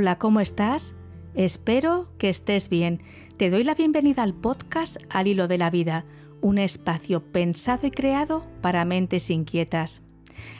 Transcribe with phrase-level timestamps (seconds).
[0.00, 0.94] Hola, ¿cómo estás?
[1.34, 3.02] Espero que estés bien.
[3.36, 6.04] Te doy la bienvenida al podcast Al Hilo de la Vida,
[6.40, 10.02] un espacio pensado y creado para mentes inquietas.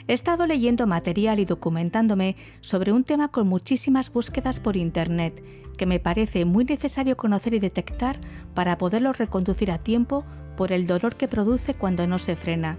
[0.09, 5.41] He estado leyendo material y documentándome sobre un tema con muchísimas búsquedas por Internet
[5.77, 8.19] que me parece muy necesario conocer y detectar
[8.53, 10.25] para poderlo reconducir a tiempo
[10.57, 12.77] por el dolor que produce cuando no se frena.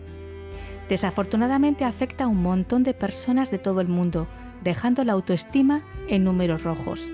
[0.91, 4.29] Desafortunadamente afecta a un montón de personas de todo el mundo,
[4.62, 7.10] dejando la autoestima en números rojos.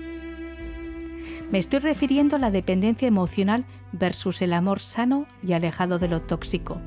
[1.51, 6.21] Me estoy refiriendo a la dependencia emocional versus el amor sano y alejado de lo
[6.21, 6.81] tóxico.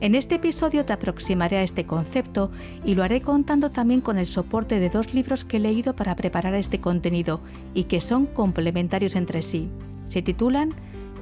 [0.00, 2.52] En este episodio te aproximaré a este concepto
[2.84, 6.14] y lo haré contando también con el soporte de dos libros que he leído para
[6.14, 7.40] preparar este contenido
[7.74, 9.68] y que son complementarios entre sí.
[10.04, 10.72] Se titulan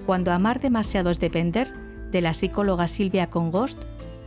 [0.04, 1.72] Cuando amar demasiado es depender,
[2.10, 3.78] de la psicóloga Silvia Congost,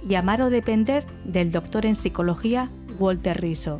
[0.07, 2.69] y Amar o depender, del doctor en psicología
[2.99, 3.77] Walter Riso.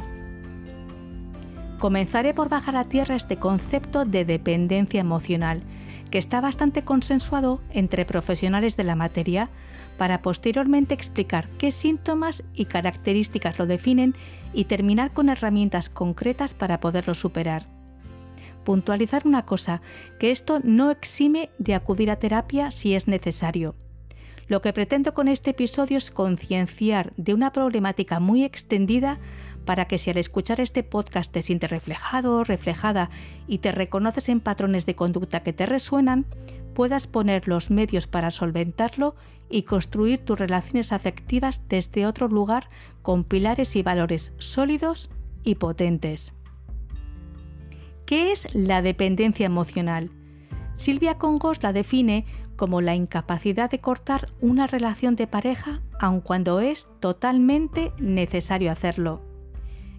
[1.80, 5.64] Comenzaré por bajar a tierra este concepto de dependencia emocional,
[6.12, 9.50] que está bastante consensuado entre profesionales de la materia,
[9.98, 14.16] para posteriormente explicar qué síntomas y características lo definen
[14.54, 17.68] y terminar con herramientas concretas para poderlo superar.
[18.66, 19.82] Puntualizar una cosa,
[20.20, 23.76] que esto no exime de acudir a terapia si es necesario.
[24.50, 29.20] Lo que pretendo con este episodio es concienciar de una problemática muy extendida
[29.64, 33.12] para que si al escuchar este podcast te sientes reflejado o reflejada
[33.48, 36.26] y te reconoces en patrones de conducta que te resuenan,
[36.74, 39.16] puedas poner los medios para solventarlo
[39.52, 42.72] y construir tus relaciones afectivas desde otro lugar
[43.04, 45.12] con pilares y valores sólidos
[45.44, 46.34] y potentes.
[48.08, 50.10] ¿Qué es la dependencia emocional?
[50.74, 52.26] Silvia Congos la define
[52.60, 59.22] como la incapacidad de cortar una relación de pareja aun cuando es totalmente necesario hacerlo.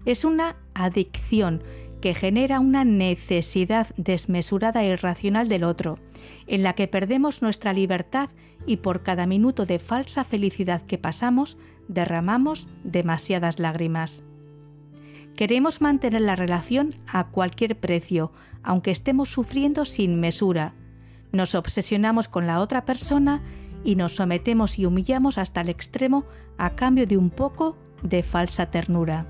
[0.05, 1.63] Es una adicción
[2.01, 5.97] que genera una necesidad desmesurada e irracional del otro,
[6.45, 8.29] en la que perdemos nuestra libertad
[8.67, 11.57] y por cada minuto de falsa felicidad que pasamos
[11.87, 14.21] derramamos demasiadas lágrimas.
[15.35, 20.75] Queremos mantener la relación a cualquier precio, aunque estemos sufriendo sin mesura.
[21.31, 23.41] Nos obsesionamos con la otra persona
[23.83, 26.25] y nos sometemos y humillamos hasta el extremo
[26.57, 29.25] a cambio de un poco de falsa ternura.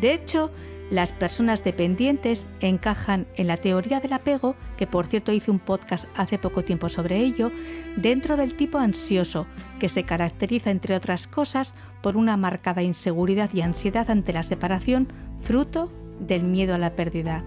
[0.00, 0.52] De hecho,
[0.90, 6.06] las personas dependientes encajan en la teoría del apego, que por cierto hice un podcast
[6.16, 7.50] hace poco tiempo sobre ello,
[7.96, 9.46] dentro del tipo ansioso,
[9.80, 15.12] que se caracteriza entre otras cosas por una marcada inseguridad y ansiedad ante la separación,
[15.42, 17.44] fruto del miedo a la pérdida.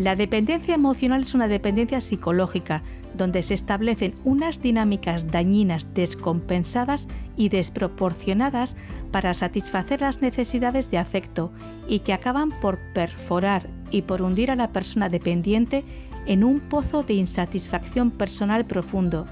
[0.00, 2.82] La dependencia emocional es una dependencia psicológica,
[3.18, 7.06] donde se establecen unas dinámicas dañinas descompensadas
[7.36, 8.76] y desproporcionadas
[9.12, 11.52] para satisfacer las necesidades de afecto
[11.86, 15.84] y que acaban por perforar y por hundir a la persona dependiente
[16.24, 19.26] en un pozo de insatisfacción personal profundo,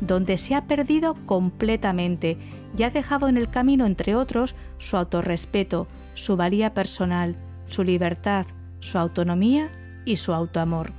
[0.00, 2.38] donde se ha perdido completamente
[2.78, 7.36] y ha dejado en el camino, entre otros, su autorrespeto, su valía personal,
[7.66, 8.46] su libertad,
[8.80, 9.68] su autonomía
[10.08, 10.92] y su autoamor.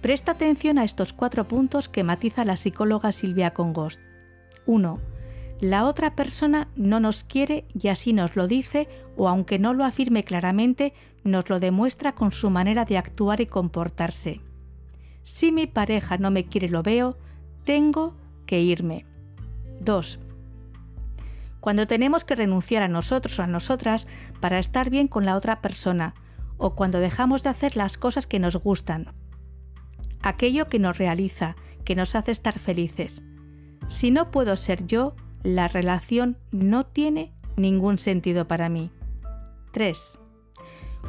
[0.00, 3.98] Presta atención a estos cuatro puntos que matiza la psicóloga Silvia Congost.
[4.66, 5.00] 1.
[5.60, 9.84] La otra persona no nos quiere y así nos lo dice o aunque no lo
[9.84, 14.40] afirme claramente, nos lo demuestra con su manera de actuar y comportarse.
[15.24, 17.18] Si mi pareja no me quiere lo veo,
[17.64, 18.14] tengo
[18.46, 19.04] que irme.
[19.80, 20.20] 2.
[21.58, 24.06] Cuando tenemos que renunciar a nosotros o a nosotras
[24.40, 26.14] para estar bien con la otra persona,
[26.58, 29.14] o cuando dejamos de hacer las cosas que nos gustan,
[30.22, 33.22] aquello que nos realiza, que nos hace estar felices.
[33.86, 38.90] Si no puedo ser yo, la relación no tiene ningún sentido para mí.
[39.72, 40.18] 3.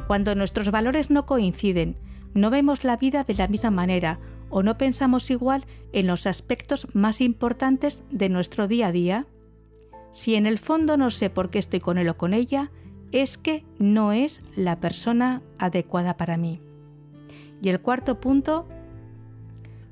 [0.06, 1.98] Cuando nuestros valores no coinciden,
[2.32, 6.86] no vemos la vida de la misma manera o no pensamos igual en los aspectos
[6.94, 9.26] más importantes de nuestro día a día.
[10.12, 12.70] Si en el fondo no sé por qué estoy con él o con ella,
[13.12, 16.60] es que no es la persona adecuada para mí.
[17.62, 18.68] Y el cuarto punto,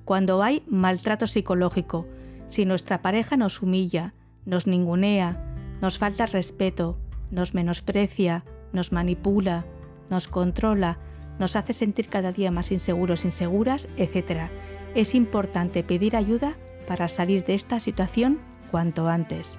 [0.04, 2.06] cuando hay maltrato psicológico,
[2.46, 4.14] si nuestra pareja nos humilla,
[4.46, 5.44] nos ningunea,
[5.82, 6.98] nos falta respeto,
[7.30, 9.66] nos menosprecia, nos manipula,
[10.08, 10.98] nos controla,
[11.38, 14.50] nos hace sentir cada día más inseguros, inseguras, etc.
[14.94, 16.56] Es importante pedir ayuda
[16.86, 18.40] para salir de esta situación
[18.70, 19.58] cuanto antes.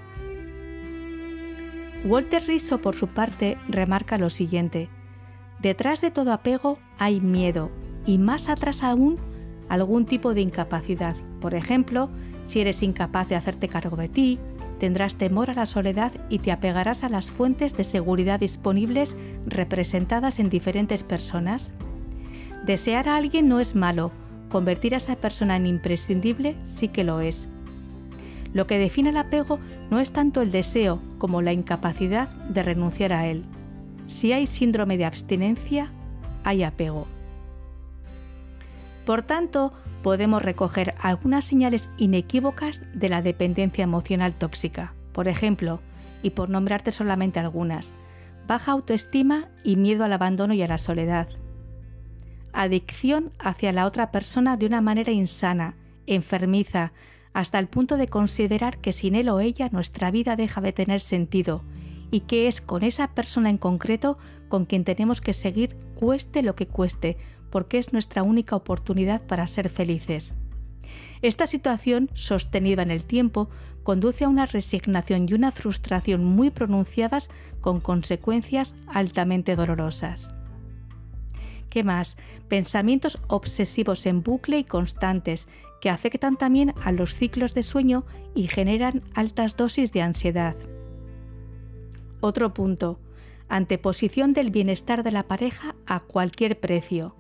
[2.06, 4.90] Walter Riso, por su parte, remarca lo siguiente.
[5.62, 7.70] Detrás de todo apego hay miedo
[8.06, 9.18] y más atrás aún
[9.68, 11.16] algún tipo de incapacidad.
[11.42, 12.10] Por ejemplo,
[12.46, 14.40] si eres incapaz de hacerte cargo de ti,
[14.80, 20.40] tendrás temor a la soledad y te apegarás a las fuentes de seguridad disponibles representadas
[20.40, 21.74] en diferentes personas.
[22.66, 24.12] Desear a alguien no es malo,
[24.48, 27.50] convertir a esa persona en imprescindible sí que lo es.
[28.54, 29.60] Lo que define el apego
[29.92, 33.46] no es tanto el deseo como la incapacidad de renunciar a él.
[34.08, 35.92] Si hay síndrome de abstinencia,
[36.44, 37.08] hay apego.
[39.06, 39.74] Por tanto,
[40.04, 44.94] podemos recoger algunas señales inequívocas de la dependencia emocional tóxica.
[45.14, 45.82] Por ejemplo,
[46.22, 47.94] y por nombrarte solamente algunas,
[48.48, 51.28] baja autoestima y miedo al abandono y a la soledad.
[52.52, 55.76] Adicción hacia la otra persona de una manera insana,
[56.08, 56.94] enfermiza,
[57.40, 61.00] hasta el punto de considerar que sin él o ella nuestra vida deja de tener
[61.00, 61.64] sentido
[62.12, 64.18] y que es con esa persona en concreto
[64.50, 67.18] con quien tenemos que seguir cueste lo que cueste,
[67.50, 70.38] porque es nuestra única oportunidad para ser felices.
[71.22, 73.50] Esta situación, sostenida en el tiempo,
[73.84, 77.30] conduce a una resignación y una frustración muy pronunciadas
[77.62, 80.34] con consecuencias altamente dolorosas.
[81.70, 82.18] ¿Qué más?
[82.48, 85.48] Pensamientos obsesivos en bucle y constantes
[85.82, 88.06] que afectan también a los ciclos de sueño
[88.36, 90.56] y generan altas dosis de ansiedad.
[92.22, 93.00] Otro punto.
[93.48, 97.16] Anteposición del bienestar de la pareja a cualquier precio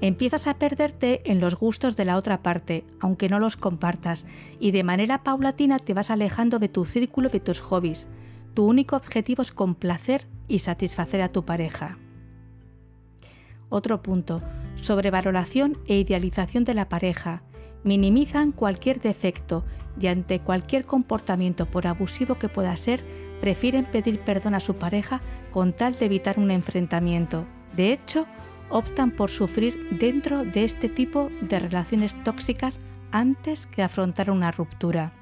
[0.00, 4.26] empiezas a perderte en los gustos de la otra parte, aunque no los compartas,
[4.58, 8.08] y de manera paulatina te vas alejando de tu círculo de tus hobbies.
[8.54, 11.98] Tu único objetivo es complacer y satisfacer a tu pareja.
[13.74, 14.40] Otro punto,
[14.76, 17.42] sobrevaloración e idealización de la pareja.
[17.82, 19.64] Minimizan cualquier defecto
[20.00, 23.04] y ante cualquier comportamiento por abusivo que pueda ser,
[23.40, 27.46] prefieren pedir perdón a su pareja con tal de evitar un enfrentamiento.
[27.74, 28.28] De hecho,
[28.70, 32.78] optan por sufrir dentro de este tipo de relaciones tóxicas
[33.10, 35.12] antes que afrontar una ruptura.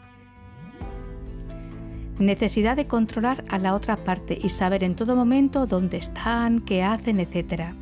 [2.18, 6.82] Necesidad de controlar a la otra parte y saber en todo momento dónde están, qué
[6.82, 7.81] hacen, etc.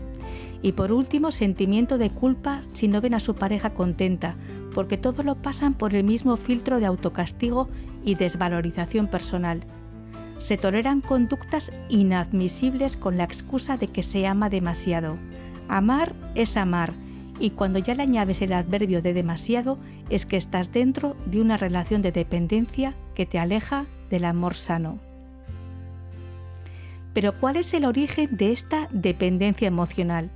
[0.62, 4.36] Y por último, sentimiento de culpa si no ven a su pareja contenta,
[4.74, 7.68] porque todo lo pasan por el mismo filtro de autocastigo
[8.04, 9.62] y desvalorización personal.
[10.38, 15.18] Se toleran conductas inadmisibles con la excusa de que se ama demasiado.
[15.68, 16.94] Amar es amar
[17.38, 19.78] y cuando ya le añades el adverbio de demasiado
[20.10, 24.98] es que estás dentro de una relación de dependencia que te aleja del amor sano.
[27.14, 30.30] Pero ¿cuál es el origen de esta dependencia emocional?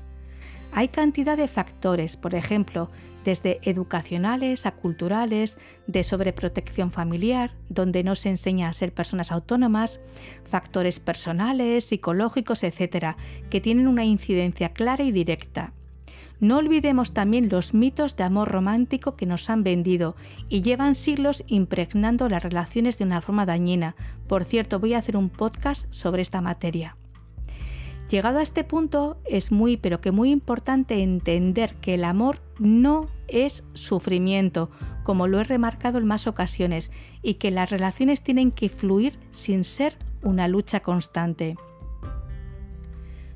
[0.76, 2.90] Hay cantidad de factores, por ejemplo,
[3.24, 5.56] desde educacionales a culturales,
[5.86, 10.00] de sobreprotección familiar, donde no se enseña a ser personas autónomas,
[10.44, 13.16] factores personales, psicológicos, etc.,
[13.50, 15.72] que tienen una incidencia clara y directa.
[16.40, 20.16] No olvidemos también los mitos de amor romántico que nos han vendido
[20.48, 23.94] y llevan siglos impregnando las relaciones de una forma dañina.
[24.26, 26.96] Por cierto, voy a hacer un podcast sobre esta materia.
[28.10, 33.08] Llegado a este punto, es muy, pero que muy importante entender que el amor no
[33.28, 34.70] es sufrimiento,
[35.04, 36.92] como lo he remarcado en más ocasiones,
[37.22, 41.56] y que las relaciones tienen que fluir sin ser una lucha constante.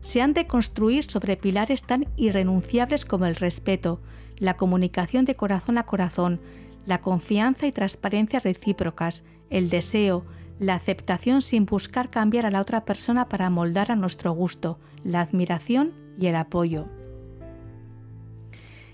[0.01, 4.01] Se han de construir sobre pilares tan irrenunciables como el respeto,
[4.39, 6.41] la comunicación de corazón a corazón,
[6.87, 10.25] la confianza y transparencia recíprocas, el deseo,
[10.59, 15.21] la aceptación sin buscar cambiar a la otra persona para moldar a nuestro gusto, la
[15.21, 16.89] admiración y el apoyo.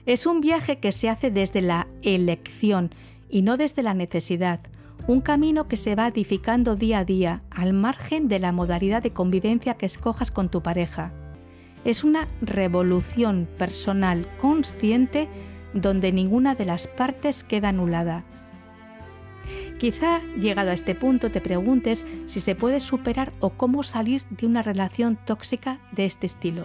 [0.07, 2.91] Es un viaje que se hace desde la elección
[3.31, 4.61] y no desde la necesidad,
[5.07, 9.13] un camino que se va edificando día a día al margen de la modalidad de
[9.13, 11.13] convivencia que escojas con tu pareja.
[11.85, 15.29] Es una revolución personal consciente
[15.75, 18.25] donde ninguna de las partes queda anulada.
[19.79, 24.47] Quizá, llegado a este punto, te preguntes si se puede superar o cómo salir de
[24.47, 26.65] una relación tóxica de este estilo.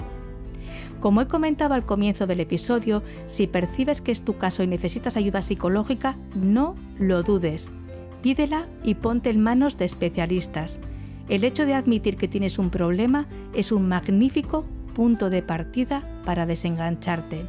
[0.99, 5.17] Como he comentado al comienzo del episodio, si percibes que es tu caso y necesitas
[5.17, 7.71] ayuda psicológica, no lo dudes.
[8.21, 10.79] Pídela y ponte en manos de especialistas.
[11.29, 16.45] El hecho de admitir que tienes un problema es un magnífico punto de partida para
[16.45, 17.45] desengancharte.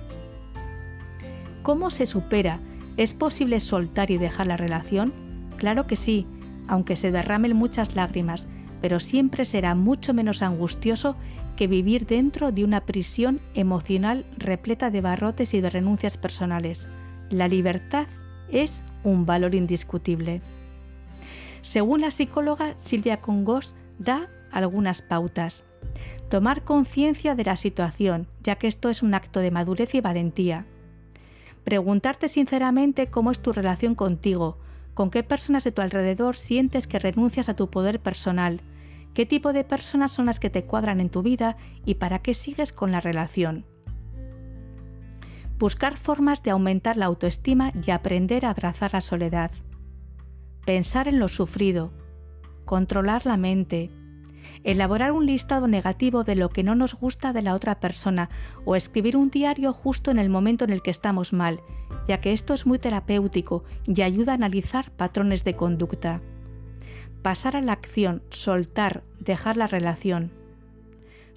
[1.62, 2.60] ¿Cómo se supera?
[2.96, 5.29] ¿Es posible soltar y dejar la relación?
[5.60, 6.26] Claro que sí,
[6.68, 8.48] aunque se derramen muchas lágrimas,
[8.80, 11.16] pero siempre será mucho menos angustioso
[11.54, 16.88] que vivir dentro de una prisión emocional repleta de barrotes y de renuncias personales.
[17.28, 18.06] La libertad
[18.50, 20.40] es un valor indiscutible.
[21.60, 25.64] Según la psicóloga Silvia Congos, da algunas pautas.
[26.30, 30.64] Tomar conciencia de la situación, ya que esto es un acto de madurez y valentía.
[31.64, 34.56] Preguntarte sinceramente cómo es tu relación contigo,
[35.00, 38.60] con qué personas de tu alrededor sientes que renuncias a tu poder personal,
[39.14, 42.34] qué tipo de personas son las que te cuadran en tu vida y para qué
[42.34, 43.64] sigues con la relación.
[45.58, 49.50] Buscar formas de aumentar la autoestima y aprender a abrazar la soledad.
[50.66, 51.92] Pensar en lo sufrido.
[52.66, 53.90] Controlar la mente.
[54.64, 58.30] Elaborar un listado negativo de lo que no nos gusta de la otra persona
[58.64, 61.60] o escribir un diario justo en el momento en el que estamos mal,
[62.06, 66.20] ya que esto es muy terapéutico y ayuda a analizar patrones de conducta.
[67.22, 70.32] Pasar a la acción, soltar, dejar la relación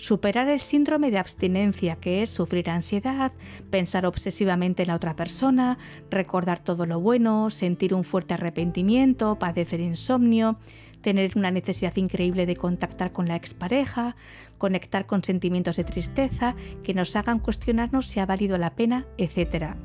[0.03, 3.31] superar el síndrome de abstinencia, que es sufrir ansiedad,
[3.69, 5.77] pensar obsesivamente en la otra persona,
[6.09, 10.57] recordar todo lo bueno, sentir un fuerte arrepentimiento, padecer insomnio,
[11.03, 14.15] tener una necesidad increíble de contactar con la expareja,
[14.57, 19.75] conectar con sentimientos de tristeza que nos hagan cuestionarnos si ha valido la pena, etc.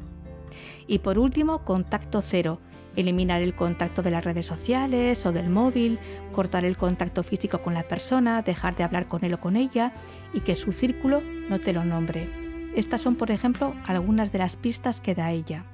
[0.86, 2.60] Y por último, contacto cero,
[2.96, 5.98] eliminar el contacto de las redes sociales o del móvil,
[6.32, 9.92] cortar el contacto físico con la persona, dejar de hablar con él o con ella
[10.32, 11.20] y que su círculo
[11.50, 12.28] no te lo nombre.
[12.74, 15.64] Estas son, por ejemplo, algunas de las pistas que da ella.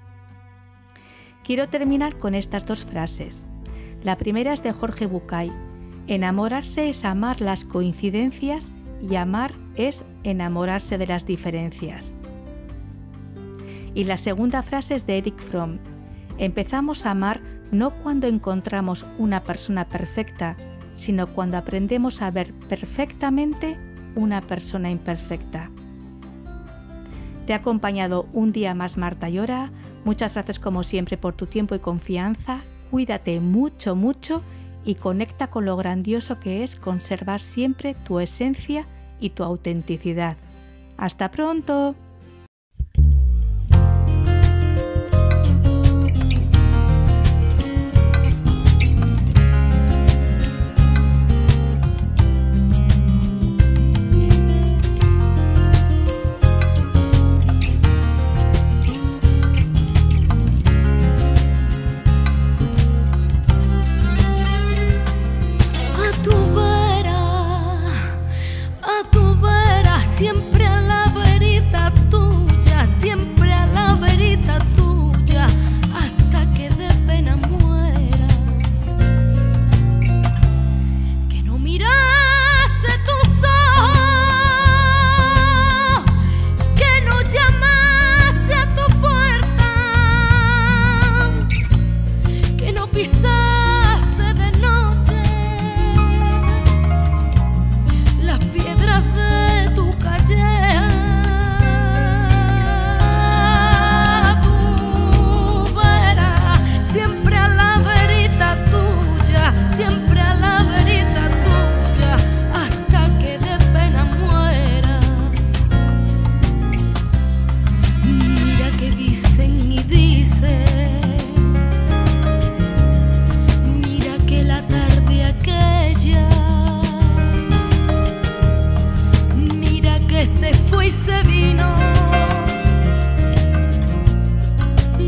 [1.44, 3.46] Quiero terminar con estas dos frases.
[4.04, 5.50] La primera es de Jorge Bucay.
[6.08, 8.70] Enamorarse es amar las coincidencias
[9.00, 12.12] y amar es enamorarse de las diferencias.
[13.94, 15.78] Y la segunda frase es de Eric Fromm.
[16.37, 17.40] Empezamos a amar
[17.73, 20.58] no cuando encontramos una persona perfecta,
[20.92, 23.78] sino cuando aprendemos a ver perfectamente
[24.16, 25.70] una persona imperfecta.
[27.46, 29.73] Te ha acompañado un día más Marta Llora.
[30.04, 32.61] Muchas gracias como siempre por tu tiempo y confianza.
[32.94, 34.40] Cuídate mucho, mucho
[34.84, 38.86] y conecta con lo grandioso que es conservar siempre tu esencia
[39.18, 40.36] y tu autenticidad.
[40.96, 41.96] Hasta pronto.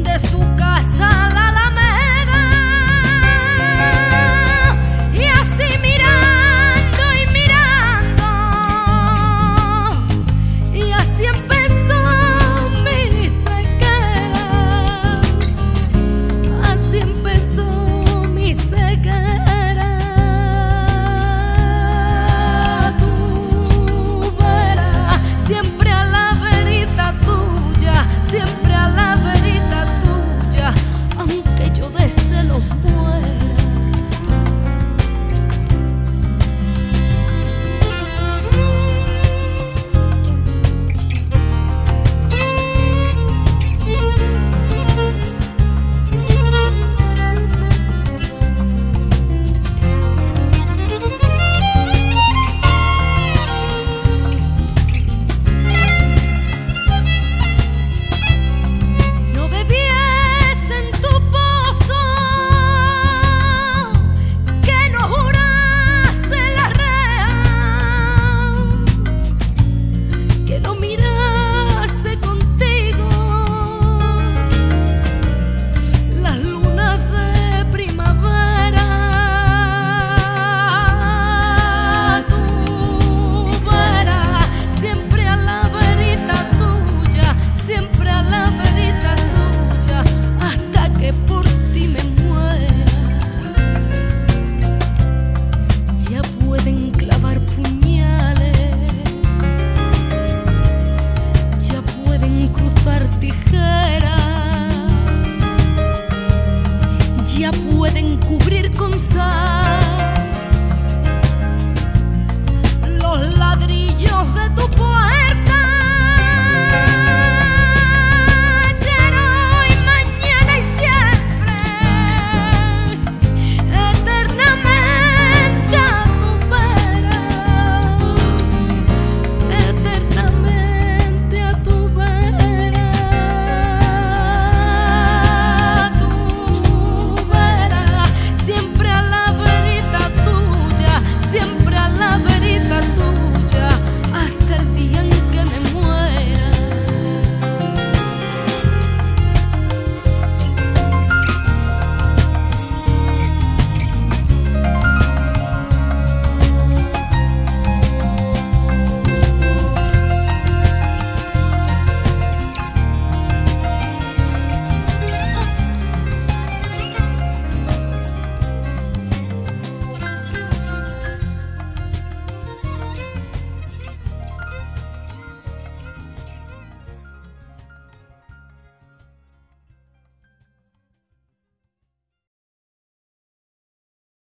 [0.06, 1.05] de su casa.